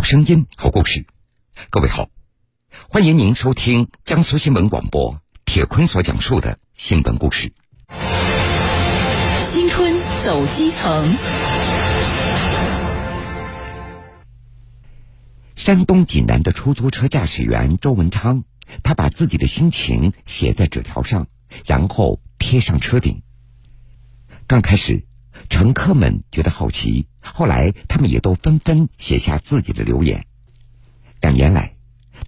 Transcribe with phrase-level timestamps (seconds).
[0.00, 1.04] 好声音，好故事。
[1.68, 2.08] 各位好，
[2.88, 7.52] 欢迎您收听江苏新闻广播铁坤所讲述的新闻故事。
[9.50, 9.94] 新春
[10.24, 11.06] 走基层。
[15.54, 18.44] 山东济南的出租车驾驶员周文昌，
[18.82, 21.26] 他把自己的心情写在纸条上，
[21.66, 23.22] 然后贴上车顶。
[24.46, 25.04] 刚开始，
[25.48, 30.26] 乘客们觉得好奇，后来他们也都纷纷写下自己的留言。
[31.20, 31.74] 两年来，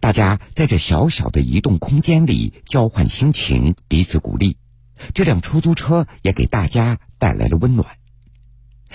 [0.01, 4.57] 大家在这小小的移动空间里交换心情，彼此鼓励。
[5.15, 7.89] 这辆出租车也给大家带来了温暖。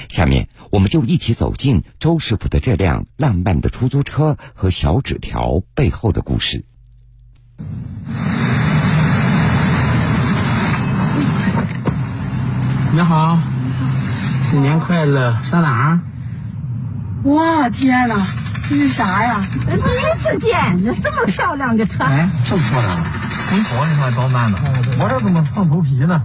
[0.09, 6.65] 下面，我们就一起走进周师傅的这辆浪漫的出租车和小纸条背后的故事。
[12.93, 13.39] 你好，
[14.49, 15.43] 新年快乐！
[15.43, 15.99] 上哪儿？
[17.25, 18.25] 哇天哪，
[18.69, 19.45] 这是啥呀？
[19.51, 22.05] 第一次见，这这么漂亮的车。
[22.05, 23.03] 哎，这么漂亮，
[23.51, 24.57] 你头你还包慢呢？
[25.01, 26.23] 我这怎么放头皮呢？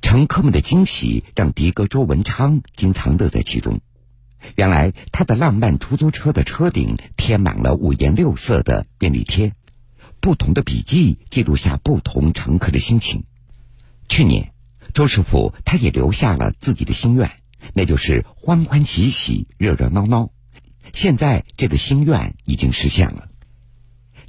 [0.00, 3.80] 乘客们的惊喜让的哥周文昌经常乐在其中。
[4.54, 9.54] 原来他的浪漫出租车的车顶贴满了五颜六色的便利贴，
[10.20, 13.24] 不同的笔记记录下不同乘客的心情。
[14.08, 14.52] 去年，
[14.94, 17.32] 周师傅他也留下了自己的心愿，
[17.74, 20.30] 那就是欢欢喜喜、热热闹闹。
[20.92, 23.28] 现在这个心愿已经实现了。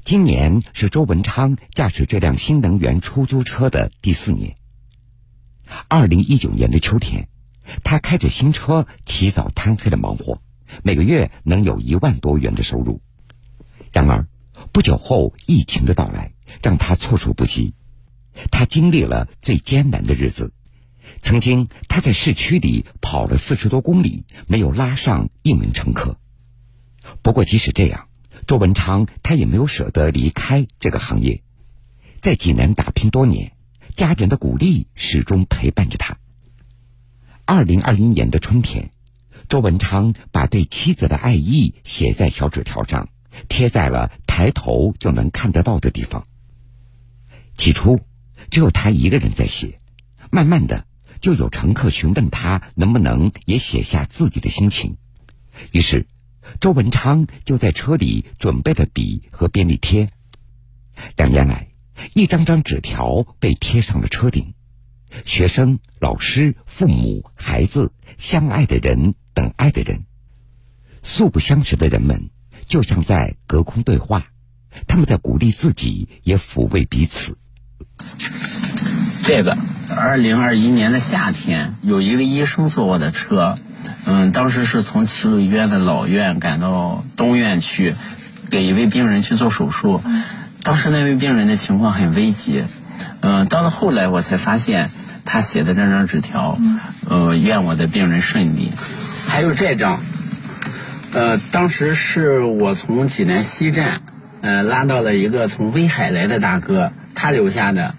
[0.04, 4.56] 今年是周文昌驾驶这辆新能源出租车的第四年。
[5.88, 7.30] 二零一九年的秋天，
[7.84, 10.42] 他开着新车起早贪黑的忙活，
[10.84, 13.02] 每个月能有一万多元的收入。
[13.92, 14.28] 然而，
[14.72, 17.74] 不久后疫情的到来让他措手不及。
[18.52, 20.54] 他经历了最艰难的日子，
[21.22, 26.18] 曾经他在市区里跑了四十多公里，没有拉上一名乘客。
[27.22, 28.08] 不过，即使这样，
[28.48, 31.42] 周文昌他也没有舍得离开这个行业，
[32.22, 33.54] 在济南打拼多年，
[33.96, 36.18] 家人的鼓励始终陪伴着他。
[37.46, 38.92] 二零二一年的春天，
[39.48, 43.10] 周文昌把对妻子的爱意写在小纸条上，
[43.48, 46.28] 贴在了抬头就能看得到的地方。
[47.58, 48.00] 起初，
[48.50, 49.80] 只有他一个人在写，
[50.32, 50.86] 慢慢的，
[51.22, 54.98] 就有乘客询问他能不能也写下自己的心情。
[55.72, 56.08] 于是，
[56.60, 60.10] 周文昌就在车里准备了笔和便利贴。
[61.16, 61.68] 两年来，
[62.14, 64.54] 一张张纸条被贴上了车顶，
[65.26, 70.06] 学生、老师、父母、孩子、相爱的人、等爱的人，
[71.04, 72.30] 素不相识的人们，
[72.68, 74.32] 就像在隔空对话，
[74.88, 77.38] 他们在鼓励自己，也抚慰彼此。
[79.24, 79.58] 这个，
[79.96, 83.58] 二零二一年的夏天，有一个医生坐我的车，
[84.06, 87.96] 嗯，当时是从齐鲁医院的老院赶到东院去，
[88.50, 90.02] 给一位病人去做手术。
[90.64, 92.64] 当时那位病人的情况很危急，
[93.22, 94.90] 嗯，到了后来我才发现，
[95.26, 96.60] 他写的这张纸条，
[97.08, 98.72] 呃，愿我的病人顺利。
[99.28, 100.00] 还有这张，
[101.14, 104.02] 呃，当时是我从济南西站，
[104.42, 107.96] 呃，拉到了一个从威海来的大哥，他留下的。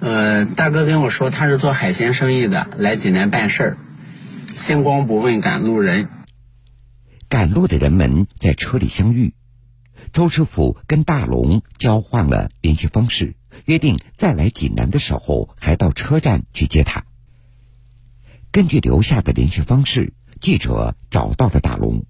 [0.00, 3.76] 呃，大哥跟我说他是做海鲜生意的，来济南办事儿。
[4.54, 6.08] 星光不问赶路人，
[7.28, 9.34] 赶路的人们在车里相遇。
[10.12, 17.04] 周师傅跟大龙交换了联系方式，约定再来济南的时候还到车站去接他。
[18.52, 22.04] 根据留下的联系方式，记者找到了大龙。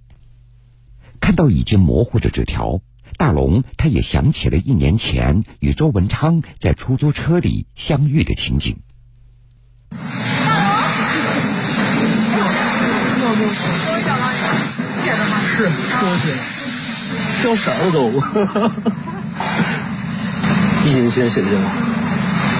[1.20, 2.80] 看到已经模糊的纸条。
[3.16, 8.78] 大龙，他也想起了一年前与周文昌在出租车里相遇的情景。
[9.90, 9.96] 大
[13.32, 13.48] 龙，
[15.56, 15.64] 是，
[16.00, 16.34] 多谢，
[17.42, 17.98] 掉色了都。
[20.86, 21.48] 一年前写的，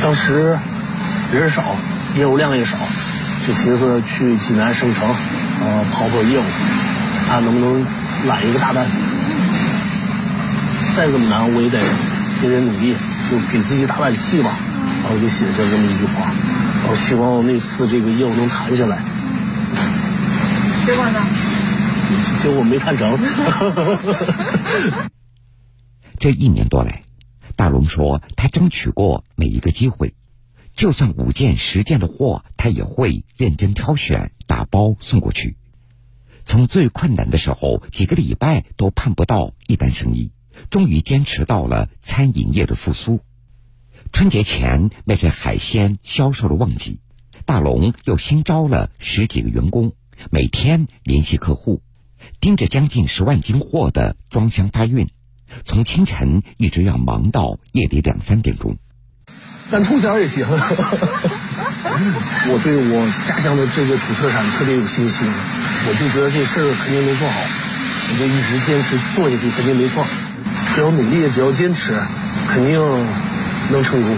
[0.03, 0.59] 当时
[1.33, 1.77] 人少，
[2.17, 2.77] 业务量也少，
[3.47, 5.09] 就寻思去济南省城，
[5.61, 6.43] 呃，跑跑业务，
[7.29, 7.87] 看能不能
[8.27, 8.87] 揽一个大单。
[10.99, 11.79] 再怎么难，我也得
[12.43, 12.93] 也得努力，
[13.31, 14.59] 就给自己打打气吧。
[15.05, 16.27] 然后就写下这么一句话，
[16.83, 18.99] 然后希望那次这个业务能谈下来。
[20.85, 21.25] 结果呢？
[22.43, 23.17] 结果没谈成。
[26.19, 27.05] 这一年多来，
[27.55, 30.17] 大龙说他争取过每一个机会，
[30.75, 35.57] 就算五件十件的货，他也会认真挑选，打包送过去。
[36.45, 40.33] 从最困难的时候，几个礼拜都盼不到一单生意。
[40.71, 43.21] 终于坚持到了餐饮业的复苏。
[44.13, 47.01] 春节前那是海鲜销售的旺季，
[47.45, 49.93] 大龙又新招了十几个员工，
[50.31, 51.83] 每天联系客户，
[52.41, 55.09] 盯着将近十万斤货的装箱发运，
[55.65, 58.79] 从清晨一直要忙到夜里两三点钟。
[59.71, 60.47] 但通宵也行。
[62.51, 67.41] 我对我家乡的这个土特产特别有信心，我就觉得这事儿肯定能做好，
[68.11, 70.07] 我就一直坚持做下去，肯定没错。
[70.79, 72.01] 只要努力，只要坚持，
[72.47, 72.79] 肯定
[73.73, 74.17] 能成功，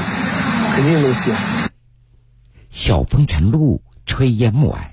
[0.75, 1.35] 肯定能行。
[2.71, 4.91] 晓风晨露，炊烟暮霭，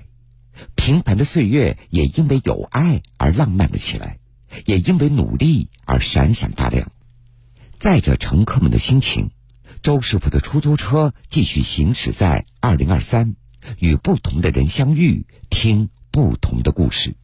[0.76, 4.16] 平凡的岁月也因为有爱而浪漫了起来，
[4.64, 6.90] 也因为努力而闪闪发亮。
[7.78, 9.30] 载着乘客们的心情。
[9.82, 13.36] 周师傅的出租车继续行驶在二零二三，
[13.78, 17.14] 与不同的人相遇，听不同的故事。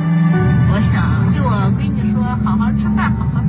[0.00, 3.44] 我想对我闺女说：好好吃饭，好好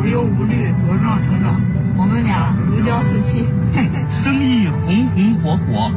[0.00, 1.60] 无忧无虑，茁壮成长。
[1.98, 3.46] 我们俩如胶似漆，
[4.10, 5.92] 生意红红火火，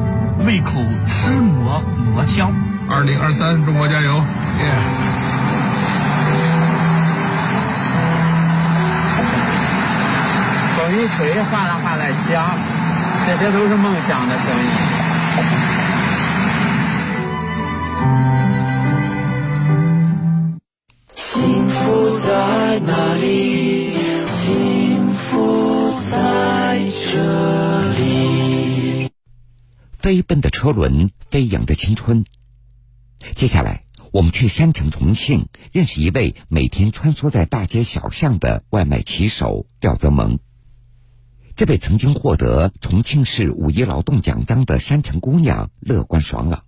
[0.46, 1.82] 胃口吃馍
[2.14, 2.52] 馍香。
[2.90, 4.16] 二零二三，中国加油！
[4.60, 4.72] 耶！
[10.94, 12.56] 一吹哗啦哗啦响，
[13.26, 14.70] 这些都是梦想的声音。
[30.04, 32.26] 飞奔的车轮，飞扬的青春。
[33.36, 40.40] 接下来，我们去山城重庆，认识一位每天穿梭在大街小巷的外卖骑手廖泽蒙。
[41.56, 46.66] 这位曾经获得重庆市五一劳动奖章的山城姑娘乐观爽朗，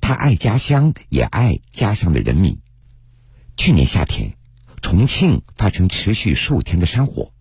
[0.00, 2.60] 她爱家乡，也爱家乡的人民。
[3.58, 4.38] 去年夏天，
[4.80, 7.34] 重庆发生持续数天的山火，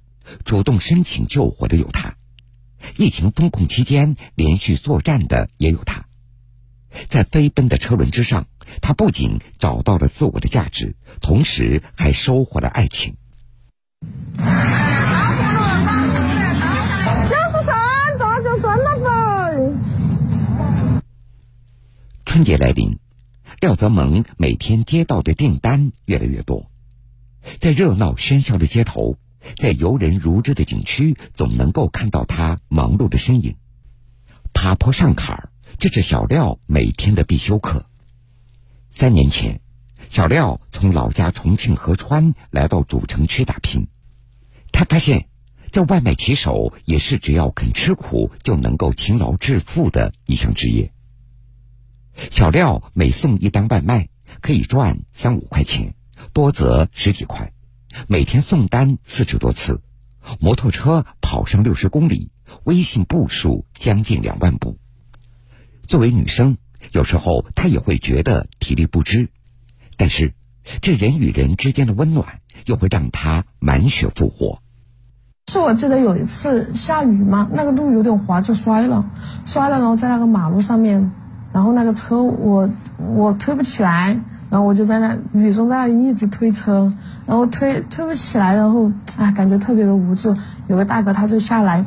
[0.44, 2.16] 主动申请救火的有她；
[2.98, 6.06] 疫情封控期间连续作战的也有他。
[7.10, 8.48] 在飞奔的车轮之上，
[8.82, 13.16] 他不仅找到了自我的价值，同时还收获了爱情。
[22.26, 22.98] 春节来临，
[23.60, 26.72] 廖泽蒙每天接到的订单越来越多，
[27.60, 29.18] 在热闹喧嚣的街头，
[29.58, 33.56] 在游人如织的景区，总能够看到他忙碌的身影。
[34.54, 35.50] 爬坡上坎儿，
[35.80, 37.86] 这是小廖每天的必修课。
[38.94, 39.62] 三年前，
[40.10, 43.88] 小廖从老家重庆合川来到主城区打拼，
[44.72, 45.28] 他发现，
[45.72, 50.92] 这外卖骑手也是只要肯吃苦就能够勤劳致富的一项职业。
[52.30, 54.10] 小廖每送一单外卖，
[54.42, 55.96] 可以赚三五块钱，
[56.34, 57.54] 多则十几块。
[58.08, 59.82] 每天送单四十多次，
[60.40, 62.32] 摩托车跑上六十公里，
[62.64, 64.78] 微信步数将近两万步。
[65.88, 66.58] 作为女生，
[66.92, 69.30] 有时候她也会觉得体力不支，
[69.98, 70.34] 但是
[70.82, 74.62] 这人与人之间的温暖，又会让她满血复活。
[75.52, 79.12] 是我记得有一次下雨嘛，那个路有点滑，就摔了，
[79.46, 81.12] 摔了，然后在那个马路上面。
[81.54, 84.22] 然后那个车我我推不起来，
[84.52, 86.94] 然后我就在那雨中在那里一直推车，
[87.26, 90.36] 然后推推不起来，然后啊感觉特别的无助。
[90.68, 91.86] 有个大哥他就下来，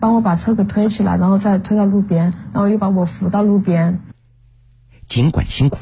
[0.00, 4.00] 帮我把车给推起来，然后再推到路边，然后又把我扶到路边。
[5.08, 5.78] 尽管辛苦，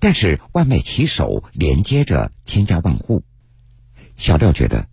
[0.00, 3.22] 但是外卖骑手连接着千家万户。
[4.16, 4.86] 小廖觉得，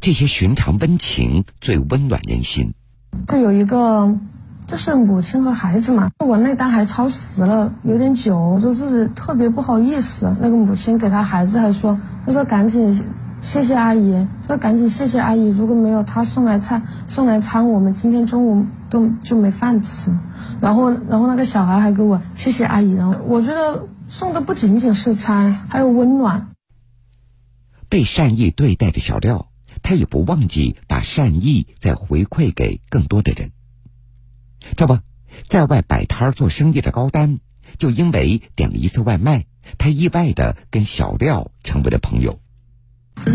[0.00, 2.72] 这些寻常温情最温暖人心。
[3.26, 4.16] 这有一个。
[4.66, 10.34] 就是母亲和孩子嘛，我那单还超时了，有点久，我就自己特别不好意思。
[10.40, 13.04] 那个母亲给他孩子还说，他说赶紧
[13.40, 20.10] 谢谢阿姨，说赶紧谢谢阿姨，如果没有他送来菜送来餐，我们今天中午都就没饭吃。
[20.60, 26.48] 然后，然后那个小孩还给我谢谢阿姨，然后我觉得送的不仅仅是餐，还有温暖。
[27.88, 29.46] 被善意对待的小廖，
[29.82, 33.52] 他也不忘记把善意再回馈给更多的人。
[34.76, 34.98] 这不，
[35.48, 37.38] 在外摆摊做生意的高丹，
[37.78, 39.46] 就因为点了一次外卖，
[39.78, 42.40] 他意外的跟小廖成为了朋友。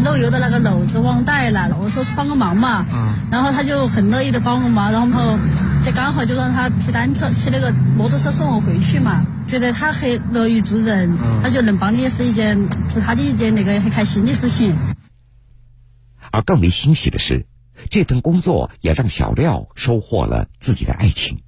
[0.03, 2.85] 漏油的那个篓子忘带了，我说是帮个忙嘛，
[3.31, 5.39] 然后他就很乐意的帮个忙，然后
[5.83, 12.57] 就刚好就让他骑单车、骑那个摩托车送我回去嘛，觉得他很乐于助人，他就能帮你是一件
[12.89, 14.75] 是他的一件那个很开心的事情。
[16.31, 17.47] 而更为欣喜的是。
[17.89, 21.39] 这份工作也让小廖收获了自己的爱情。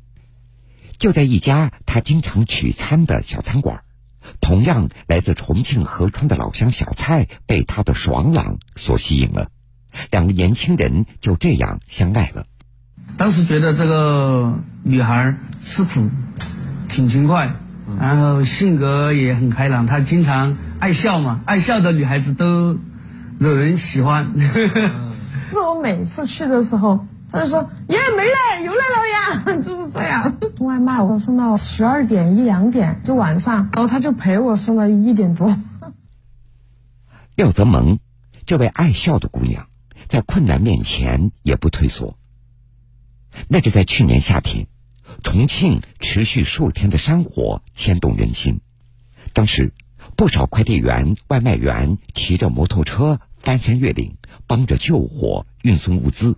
[0.98, 3.82] 就在一家他经常取餐的小餐馆，
[4.40, 9.50] 同样来自重庆合川的老乡小蔡被他的爽朗所吸引了，
[10.12, 12.46] 两个年轻人就这样相爱了。
[13.18, 16.10] 当时觉得这个女孩吃苦
[16.88, 17.54] 挺勤快，
[18.00, 22.80] 然后性格也很开朗，她经常爱笑嘛，爱笑的女孩子都
[23.40, 24.32] 惹人喜欢。
[25.54, 30.36] 是我每次去的时候，他就说：“爷没来，又来了呀！” 就是这样。
[30.58, 35.58] 送外卖我送到十二点一两点，就晚上，然后他就陪我送到一点多。
[37.36, 38.00] 廖泽萌，
[38.46, 39.68] 这位爱笑的姑娘，
[40.10, 42.18] 在困难面前也不退缩。
[43.48, 44.68] 那是在去年夏天，
[45.24, 48.62] 重庆持续数天的山火牵动人心。
[49.34, 49.74] 当时，
[50.16, 54.16] 不少快递员、外卖员骑着摩托车翻山越岭，
[54.48, 56.38] 帮着救火、运送物资。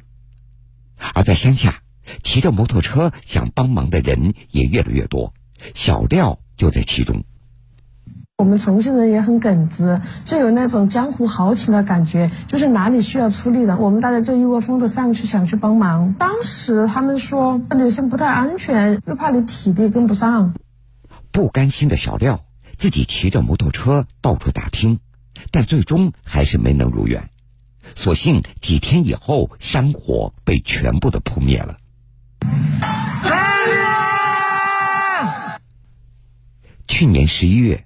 [1.14, 1.84] 而在山下，
[2.24, 5.34] 骑着摩托车想帮忙的人也越来越多，
[5.76, 7.24] 小廖就在其中。
[8.38, 16.14] 我们重庆人也很耿直，就有那种江湖豪情的感觉，就是哪里需要出力的，我们大家就一窝蜂的上去想去帮忙。
[16.14, 20.56] 当时他们说女生不太安全，又怕你体力跟不上。
[21.32, 22.44] 不甘心的小廖
[22.78, 25.00] 自己骑着摩托车到处打听，
[25.52, 27.30] 但最终还是没能如愿。
[27.96, 31.78] 所幸几天以后，山火被全部的扑灭了。
[36.88, 37.86] 去年十一月。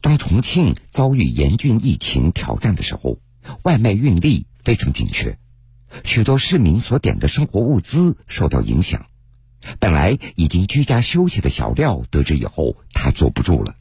[0.00, 3.18] 当重庆遭遇严峻疫情挑战的时候，
[3.64, 5.38] 外卖运力非常紧缺，
[6.04, 9.06] 许多市民所点的生活物资受到影响。
[9.80, 13.74] 本来已经居家休息的小廖得知以后，他坐不住了。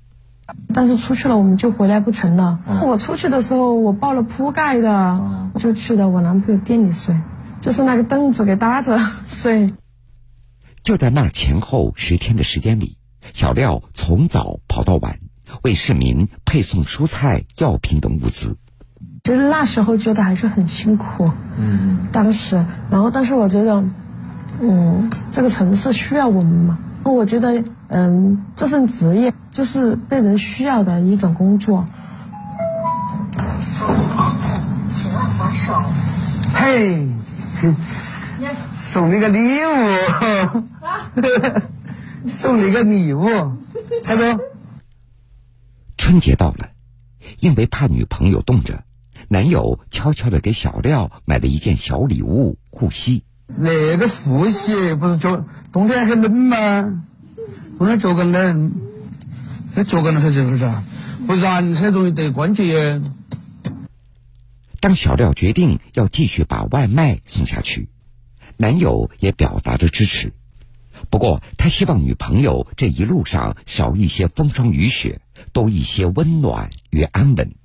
[0.74, 2.60] 但是出去了我们就回来不成了。
[2.84, 7.16] 我出去的时候，我抱了铺盖的，就去了我男朋友店里睡，
[7.62, 9.74] 就是那个凳子给搭着睡。
[10.84, 12.98] 就在那前后十天的时间里，
[13.34, 15.20] 小廖从早跑到晚。
[15.63, 18.58] 为市民配送蔬菜、药品等物资。
[19.24, 21.32] 其实那时候觉得还是很辛苦。
[21.58, 22.08] 嗯。
[22.12, 23.86] 当时，然后但是我觉得，
[24.60, 26.80] 嗯，这个城市需要我们嘛。
[27.13, 31.85] 我觉得，嗯，这份职业就是被人需要的一种工作。
[36.53, 37.07] 嘿，
[38.73, 40.63] 送你个礼物。
[42.27, 43.25] 送你个礼物，
[44.03, 44.39] 蔡总。
[45.97, 46.69] 春节到了，
[47.39, 48.83] 因为怕女朋友冻着，
[49.29, 53.23] 男友悄悄的给小廖买了一件小礼物——护膝。
[53.48, 57.04] 那个护膝不是脚冬天很冷吗？
[57.77, 58.72] 冬天脚更冷，
[59.74, 60.72] 这脚更冷是不是，
[61.25, 63.04] 不然很容易得关节炎。
[64.80, 67.89] 当小廖决定要继续把外卖送下去，
[68.58, 70.34] 男友也表达着支持。
[71.10, 75.22] 不过，他希望女朋友这一路上少一些风霜雨雪，
[75.54, 77.56] 多一些温暖与安稳。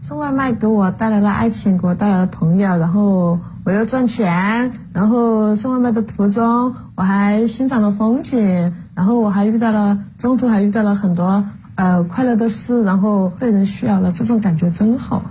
[0.00, 15.22] 送外卖给我带来了爱情，给我带来了朋友，然后我又赚钱，然后送外卖的途中我还欣赏了风景，然后我还遇到了中途还遇到了很多呃快乐的事，然后被人需要了，这种感觉真好，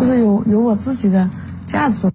[0.00, 1.30] 就是有有我自己的
[1.66, 2.10] 价值。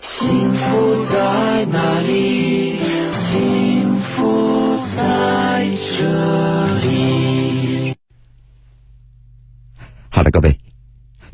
[0.00, 2.78] 幸福在哪里？
[3.12, 7.94] 幸福在这里。
[10.08, 10.58] 好了，各位，